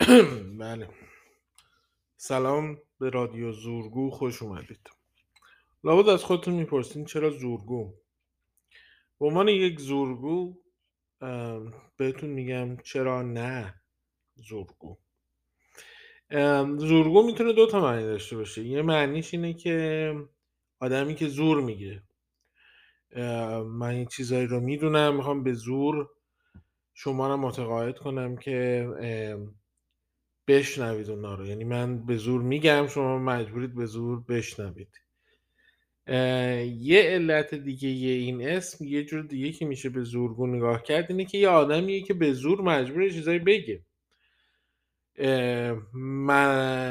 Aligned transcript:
بله. 0.58 0.88
سلام 2.16 2.78
به 3.00 3.10
رادیو 3.10 3.52
زورگو 3.52 4.10
خوش 4.10 4.42
اومدید. 4.42 4.90
لابد 5.84 6.08
از 6.08 6.24
خودتون 6.24 6.54
می‌پرسین 6.54 7.04
چرا 7.04 7.30
زورگو؟ 7.30 7.94
به 9.20 9.26
عنوان 9.26 9.48
یک 9.48 9.80
زورگو 9.80 10.54
بهتون 11.96 12.30
میگم 12.30 12.76
چرا 12.76 13.22
نه 13.22 13.74
زورگو. 14.34 14.98
زورگو 16.76 17.22
می‌تونه 17.22 17.52
دو 17.52 17.66
تا 17.66 17.80
معنی 17.80 18.02
داشته 18.02 18.36
باشه. 18.36 18.64
یه 18.64 18.82
معنیش 18.82 19.34
اینه 19.34 19.54
که 19.54 20.14
آدمی 20.80 21.14
که 21.14 21.28
زور 21.28 21.60
میگه 21.60 22.02
من 23.66 23.88
این 23.90 24.06
چیزایی 24.06 24.46
رو 24.46 24.60
می‌دونم 24.60 25.16
می‌خوام 25.16 25.42
به 25.42 25.52
زور 25.52 26.08
شما 26.94 27.28
رو 27.28 27.36
متقاعد 27.36 27.98
کنم 27.98 28.36
که 28.36 28.88
بشنوید 30.48 31.10
اونا 31.10 31.34
رو. 31.34 31.46
یعنی 31.46 31.64
من 31.64 32.06
به 32.06 32.16
زور 32.16 32.42
میگم 32.42 32.86
شما 32.86 33.18
مجبورید 33.18 33.74
به 33.74 33.86
زور 33.86 34.20
بشنوید. 34.28 35.00
یه 36.78 37.02
علت 37.02 37.54
دیگه 37.54 37.88
یه 37.88 38.12
این 38.12 38.48
اسم 38.48 38.84
یه 38.84 39.04
جور 39.04 39.22
دیگه 39.22 39.52
که 39.52 39.66
میشه 39.66 39.88
به 39.88 40.02
زورگو 40.02 40.46
نگاه 40.46 40.82
کرد 40.82 41.06
اینه 41.08 41.24
که 41.24 41.38
یه 41.38 41.48
آدمیه 41.48 42.02
که 42.02 42.14
به 42.14 42.32
زور 42.32 42.60
مجبور 42.60 43.08
چیزایی 43.08 43.38
بگه. 43.38 43.82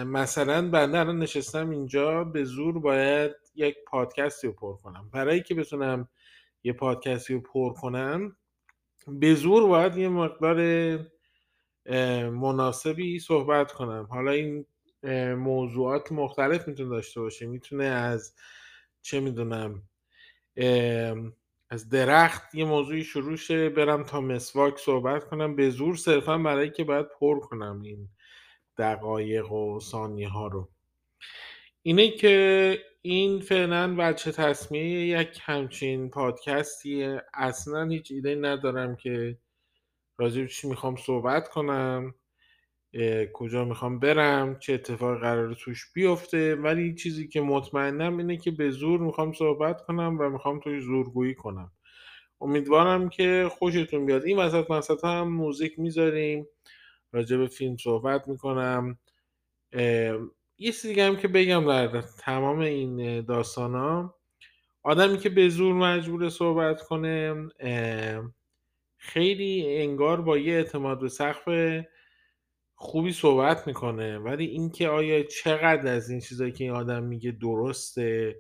مثلا 0.06 0.70
بنده 0.70 1.00
الان 1.00 1.20
نشستم 1.20 1.70
اینجا 1.70 2.24
به 2.24 2.44
زور 2.44 2.80
باید 2.80 3.32
یک 3.56 3.76
پادکستی 3.88 4.48
رو 4.48 4.54
پر 4.54 4.78
کنم. 4.78 5.10
برای 5.14 5.44
که 5.44 5.56
بتونم 5.56 6.10
یه 6.64 6.74
پادکستی 6.74 7.34
رو 7.34 7.40
پر 7.40 7.74
کنم 7.74 8.38
به 9.08 9.36
زور 9.36 9.68
باید 9.68 9.98
یه 9.98 10.10
مقدار 10.10 10.58
مناسبی 12.32 13.20
صحبت 13.20 13.72
کنم. 13.72 14.08
حالا 14.10 14.32
این 14.32 14.66
موضوعات 15.36 16.12
مختلف 16.12 16.68
می‌تونه 16.68 16.90
داشته 16.90 17.22
باشه. 17.22 17.46
می‌تونه 17.46 17.86
از 17.86 18.34
چه 19.02 19.20
می‌دونم 19.20 19.84
از 21.70 21.90
درخت 21.90 22.56
یه 22.56 22.66
موضوعی 22.66 23.04
شروع 23.04 23.36
شه 23.36 23.70
برم 23.70 24.04
تا 24.04 24.22
مسواک 24.22 24.80
صحبت 24.80 25.24
کنم. 25.24 25.56
به 25.56 25.70
زور 25.70 25.96
صرفا 25.96 26.38
برای 26.38 26.70
که 26.70 26.84
باید 26.84 27.06
پر 27.20 27.40
کنم 27.40 27.82
این 27.82 28.10
دقایق 28.78 29.52
و 29.52 29.80
ثانیه 29.80 30.30
ها 30.30 30.48
رو. 30.48 30.70
اینه 31.82 32.12
که 32.12 32.78
این 33.02 33.40
فعلا 33.40 33.96
بچه 33.96 34.32
تصمیه 34.32 35.08
یک 35.08 35.40
همچین 35.44 36.10
پادکستیه. 36.10 37.24
اصلا 37.34 37.88
هیچ 37.88 38.12
ایده 38.12 38.36
ندارم 38.36 38.96
که 38.96 39.38
راجع 40.20 40.46
چی 40.46 40.70
می‌خوام 40.70 40.96
صحبت 40.96 41.50
کنم 41.50 42.16
کجا 43.34 43.66
می‌خوام 43.66 44.00
برم 44.00 44.60
چه 44.60 44.74
اتفاقی 44.74 45.20
قرار 45.20 45.54
توش 45.54 45.94
بیفته. 45.94 46.56
ولی 46.56 46.96
چیزی 46.96 47.28
که 47.28 47.42
مطمئنم 47.42 48.18
اینه 48.18 48.38
که 48.38 48.52
به 48.52 48.70
زور 48.72 49.00
می‌خوام 49.00 49.34
صحبت 49.34 49.82
کنم 49.82 50.18
و 50.20 50.30
می‌خوام 50.30 50.60
توی 50.60 50.80
زورگویی 50.80 51.36
کنم. 51.36 51.72
امیدوارم 52.42 53.10
که 53.10 53.48
خوشتون 53.52 54.06
بیاد. 54.06 54.24
این 54.24 54.38
وسط 54.38 54.72
وسط 54.72 55.06
هم 55.06 55.28
موزیک 55.28 55.80
می‌ذاریم 55.80 56.48
راجع 57.12 57.38
به 57.38 57.48
فیلم 57.48 57.78
صحبت 57.78 58.28
می‌کنم. 58.28 59.00
یه 60.58 60.72
چیزی 60.72 61.02
هم 61.02 61.18
که 61.18 61.28
بگم 61.28 61.66
در 61.68 62.02
تمام 62.02 62.60
این 62.60 63.22
داستان 63.22 63.76
ها 63.76 64.16
آدمی 64.84 65.18
که 65.18 65.30
به 65.30 65.50
زور 65.50 65.74
مجبور 65.74 66.30
صحبت 66.30 66.82
کنه 66.82 67.36
خیلی 69.02 69.78
انگار 69.78 70.22
با 70.22 70.38
یه 70.38 70.54
اعتماد 70.54 71.00
به 71.00 71.10
سقف 71.10 71.50
خوبی 72.76 73.12
صحبت 73.12 73.68
می‌کنه. 73.68 74.18
ولی 74.18 74.46
اینکه 74.46 74.90
آیا 74.90 75.24
چقدر 75.24 75.94
از 75.94 76.10
این 76.10 76.20
چیزایی 76.20 76.52
که 76.52 76.64
این 76.64 76.74
آدم 76.74 77.04
میگه 77.04 77.32
درسته 77.32 78.40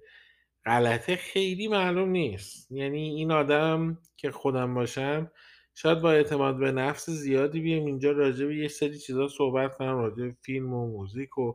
غلطه 0.65 1.15
خیلی 1.15 1.67
معلوم 1.67 2.09
نیست. 2.09 2.71
یعنی 2.71 3.09
این 3.09 3.31
آدم 3.31 3.97
که 4.17 4.31
خودم 4.31 4.73
باشم 4.73 5.31
شاید 5.75 6.01
با 6.01 6.11
اعتماد 6.11 6.57
به 6.57 6.71
نفس 6.71 7.09
زیادی 7.09 7.59
بیام 7.59 7.85
اینجا 7.85 8.11
راجع 8.11 8.45
به 8.45 8.55
یه 8.55 8.67
سری 8.67 8.97
چیزا 8.97 9.27
صحبت 9.27 9.77
کنم 9.77 9.97
راجع 9.97 10.23
به 10.23 10.35
فیلم 10.41 10.73
و 10.73 10.87
موزیک 10.87 11.37
و 11.37 11.53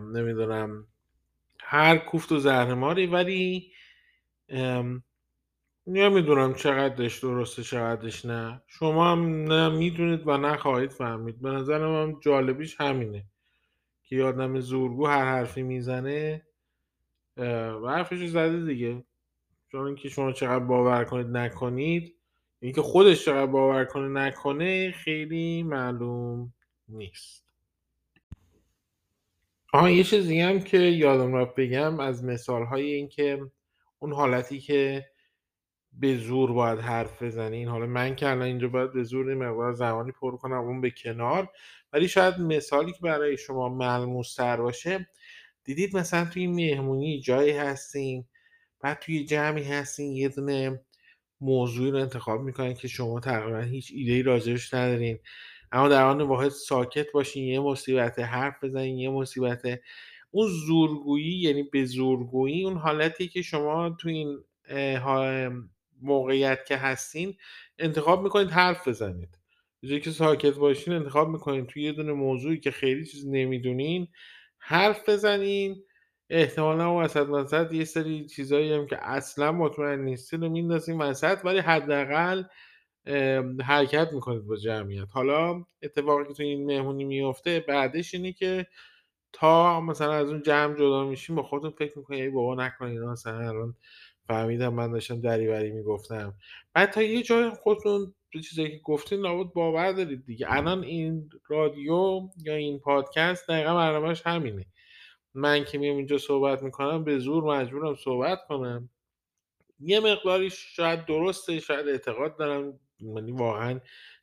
نمی‌دونم 0.00 0.86
هر 1.60 1.98
کوفت 1.98 2.32
و 2.32 2.38
زهرماری. 2.38 3.06
ولی 3.06 3.72
نمی‌دونم 5.86 6.54
چقدرش 6.54 7.18
درسته 7.18 7.62
چقدرش 7.62 8.24
نه. 8.24 8.62
شما 8.66 9.12
هم 9.12 9.44
نه 9.44 9.68
می‌دونید 9.68 10.28
و 10.28 10.36
نه 10.36 10.56
خواهید 10.56 10.90
فهمید. 10.90 11.42
به 11.42 11.50
نظرم 11.50 12.02
هم 12.02 12.20
جالبیش 12.20 12.80
همینه 12.80 13.24
که 14.04 14.16
یه 14.16 14.24
آدم 14.24 14.60
زورگو 14.60 15.06
هر 15.06 15.24
حرفی 15.24 15.62
می‌زنه 15.62 16.46
و 17.36 17.88
حرفش 17.88 18.26
زده 18.26 18.66
دیگه. 18.66 19.04
چون 19.68 19.86
اینکه 19.86 20.08
شما 20.08 20.32
چقدر 20.32 20.64
باور 20.64 21.04
کنید 21.04 21.26
نکنید. 21.26 22.14
اینکه 22.60 22.82
خودش 22.82 23.24
چقدر 23.24 23.46
باور 23.46 23.84
کنه 23.84 24.08
نکنه 24.08 24.92
خیلی 24.92 25.62
معلوم 25.62 26.52
نیست. 26.88 27.44
آها 29.72 29.90
یه 29.90 30.04
چیز 30.04 30.26
دیگه 30.26 30.46
هم 30.46 30.60
که 30.60 30.78
یادم 30.78 31.34
رفت 31.34 31.54
بگم 31.54 32.00
از 32.00 32.24
مثال 32.24 32.64
های 32.64 32.92
این 32.92 33.08
که 33.08 33.50
اون 33.98 34.12
حالتی 34.12 34.60
که 34.60 35.06
به 35.98 36.16
زور 36.16 36.52
باید 36.52 36.78
حرف 36.78 37.22
بزنین 37.22 37.68
حالا 37.68 37.86
من 37.86 38.16
که 38.16 38.28
الان 38.28 38.42
اینجا 38.42 38.68
باید 38.68 38.92
به 38.92 39.02
زور 39.02 39.34
مقدار 39.34 39.72
زمانی 39.72 40.12
پر 40.12 40.36
کنم 40.36 40.58
اون 40.58 40.80
به 40.80 40.90
کنار. 40.90 41.48
ولی 41.92 42.08
شاید 42.08 42.38
مثالی 42.38 42.92
که 42.92 42.98
برای 43.02 43.36
شما 43.36 43.68
ملموس 43.68 44.34
تر 44.34 44.56
باشه 44.56 45.08
دیدید 45.64 45.96
مثلا 45.96 46.24
توی 46.24 46.46
مهمونی 46.46 47.20
جایی 47.20 47.50
هستین 47.50 48.24
بعد 48.80 48.98
توی 48.98 49.24
جمعی 49.24 49.64
هستین 49.64 50.12
یه 50.12 50.28
دونه 50.28 50.80
موضوعی 51.40 51.90
رو 51.90 51.98
انتخاب 51.98 52.40
می‌کنین 52.40 52.74
که 52.74 52.88
شما 52.88 53.20
تقریبا 53.20 53.60
هیچ 53.60 53.92
ایده 53.94 54.12
ای 54.12 54.22
راجبش 54.22 54.74
ندارین. 54.74 55.18
اما 55.72 55.88
در 55.88 56.04
آن 56.04 56.20
واحد 56.20 56.48
ساکت 56.48 57.06
باشین 57.12 57.44
یه 57.44 57.60
مصیبت 57.60 58.18
حرف 58.18 58.64
بزنین 58.64 58.98
یه 58.98 59.10
مصیبت 59.10 59.62
اون 60.30 60.48
زورگویی 60.66 61.34
یعنی 61.40 61.62
به 61.62 61.84
زورگویی 61.84 62.64
اون 62.64 62.76
حالتی 62.76 63.28
که 63.28 63.42
شما 63.42 63.96
تو 64.00 64.08
این 64.08 64.38
موقعیت 66.02 66.66
که 66.66 66.76
هستین 66.76 67.34
انتخاب 67.78 68.22
می‌کنید 68.22 68.50
حرف 68.50 68.88
بزنید. 68.88 69.38
به 69.82 70.00
که 70.00 70.10
ساکت 70.10 70.54
باشین 70.54 70.94
انتخاب 70.94 71.28
می‌کنید. 71.28 71.66
توی 71.66 71.82
یه 71.82 71.92
دونه 71.92 72.12
موضوعی 72.12 72.60
که 72.60 72.70
خیلی 72.70 73.04
چیز 73.06 73.26
نمی‌دونین 73.26 74.08
حرف 74.58 75.08
بزنین. 75.08 75.82
احتمالا 76.30 76.96
وسط 76.96 77.28
وسط 77.28 77.72
یه 77.72 77.84
سری 77.84 78.26
چیزایی 78.26 78.72
هم 78.72 78.86
که 78.86 78.98
اصلا 79.08 79.52
مطمئن 79.52 80.00
نیستین 80.00 80.40
رو 80.40 80.48
میندازین 80.48 80.98
وسط 81.02 81.38
ولی 81.44 81.58
حداقل 81.58 82.42
حرکت 83.62 84.08
می‌کنید 84.12 84.46
با 84.46 84.56
جمعیت. 84.56 85.08
حالا 85.10 85.64
اتفاقی 85.82 86.24
که 86.24 86.32
تو 86.34 86.42
این 86.42 86.66
مهمونی 86.66 87.04
میفته 87.04 87.64
بعدش 87.68 88.14
اینه 88.14 88.32
که 88.32 88.66
تا 89.32 89.80
مثلا 89.80 90.12
از 90.12 90.28
اون 90.28 90.42
جمع 90.42 90.74
جدا 90.74 91.04
میشین 91.04 91.36
با 91.36 91.42
خودتون 91.42 91.70
فکر 91.70 91.98
می‌کنین 91.98 92.22
ای 92.22 92.30
بابا 92.30 92.54
نکنین 92.54 93.00
مثلا 93.04 93.38
الان 93.38 93.74
فهمیدم 94.28 94.74
من 94.74 94.92
داشتم 94.92 95.20
دریوری 95.20 95.70
می‌گفتم. 95.70 96.34
بعد 96.72 96.90
تا 96.90 97.02
یه 97.02 97.22
جای 97.22 97.50
خودتون 97.50 98.14
به 98.32 98.40
چیزایی 98.40 98.70
که 98.70 98.78
گفتین 98.84 99.20
لابد 99.20 99.52
باور 99.52 99.92
دارید 99.92 100.26
دیگه. 100.26 100.46
الان 100.48 100.84
این 100.84 101.30
رادیو 101.48 102.20
یا 102.44 102.54
این 102.54 102.78
پادکست 102.78 103.48
دقیقا 103.48 103.74
برنامهش 103.74 104.22
همینه. 104.26 104.66
من 105.34 105.64
که 105.64 105.78
میام 105.78 105.96
اینجا 105.96 106.18
صحبت 106.18 106.62
می‌کنم 106.62 107.04
به 107.04 107.18
زور 107.18 107.44
مجبورم 107.44 107.94
صحبت 107.94 108.38
کنم. 108.48 108.90
یه 109.80 110.00
مقداری 110.00 110.50
شاید 110.50 111.06
درسته 111.06 111.60
شاید 111.60 111.88
اعتقاد 111.88 112.36
دارم. 112.36 112.80
یعنی 113.00 113.32
واقعا 113.32 113.80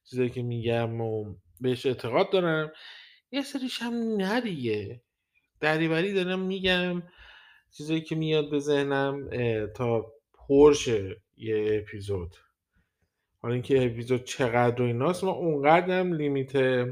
چیزایی 0.10 0.30
که 0.30 0.42
میگم 0.42 1.02
و 1.02 1.36
بهش 1.62 1.86
اعتقاد 1.86 2.32
دارم. 2.32 2.72
یه 3.32 3.42
سریش 3.42 3.82
هم 3.82 3.94
نه 3.94 4.42
دیگه. 4.42 5.02
دریوری 5.60 6.14
دارم 6.14 6.40
میگم. 6.40 7.04
چیزایی 7.72 8.02
که 8.02 8.16
میاد 8.16 8.50
به 8.50 8.60
ذهنم 8.60 9.30
تا 9.76 10.14
پرشه 10.34 11.22
یه 11.38 11.82
اپیزود. 11.82 12.36
حالا 13.42 13.54
اینکه 13.54 13.86
اپیزود 13.86 14.24
چقدر 14.24 14.82
و 14.82 14.86
ایناست 14.86 15.24
ما 15.24 15.32
اونقدر 15.32 16.00
هم 16.00 16.14
لیمیت 16.14 16.86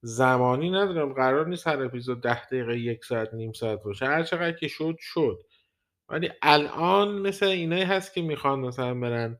زمانی 0.00 0.70
ندارم. 0.70 1.12
قرار 1.12 1.48
نیست 1.48 1.66
هر 1.66 1.82
اپیزود 1.82 2.22
ده 2.22 2.46
دقیقه 2.46 2.78
یک 2.78 3.04
ساعت 3.04 3.34
نیم 3.34 3.52
ساعت 3.52 3.82
باشه. 3.82 4.06
هر 4.06 4.22
چقدر 4.22 4.52
که 4.52 4.68
شد 4.68 4.96
شد. 4.98 5.42
ولی 6.08 6.30
الان 6.42 7.18
مثل 7.18 7.46
اینایی 7.46 7.82
هست 7.82 8.14
که 8.14 8.22
می‌خوان 8.22 8.60
مثلا 8.60 8.94
برن 8.94 9.38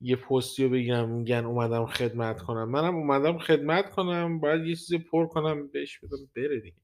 یه 0.00 0.16
پستی 0.16 0.64
رو 0.64 0.70
بگیرم 0.70 1.08
میگن 1.08 1.44
اومدم 1.44 1.86
خدمت 1.86 2.42
کنم. 2.42 2.70
منم 2.70 2.96
اومدم 2.96 3.38
خدمت 3.38 3.90
کنم 3.90 4.40
باید 4.40 4.66
یه 4.66 4.76
چیزی 4.76 4.98
پر 4.98 5.26
کنم 5.26 5.68
بهش 5.68 5.98
بدم 5.98 6.30
بره 6.36 6.60
دیگه. 6.60 6.76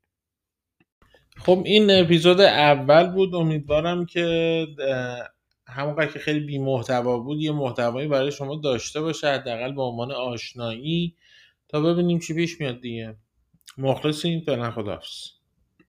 خب 1.37 1.63
این 1.65 1.91
اپیزود 1.91 2.41
اول 2.41 3.07
بود. 3.07 3.35
امیدوارم 3.35 4.07
که 4.07 4.67
همونقدر 5.67 6.07
که 6.13 6.19
خیلی 6.19 6.41
بی 6.41 6.59
محتوا 6.59 7.19
بود 7.19 7.41
یه 7.41 7.53
محتوایی 7.53 8.09
برای 8.09 8.33
شما 8.33 8.57
داشته 8.57 9.01
باشه 9.01 9.29
حداقل 9.29 9.73
به 9.73 9.83
عنوان 9.83 10.13
آشنایی. 10.13 11.15
تا 11.69 11.81
ببینیم 11.81 12.19
چی 12.19 12.35
پیش 12.35 12.61
میاد 12.61 12.81
دیگه. 12.81 13.17
مخلصیم. 13.79 14.41
فعلا 14.41 14.71
خداحافظ. 14.71 15.40